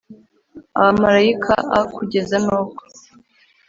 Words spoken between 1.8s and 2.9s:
kugeza n ubwo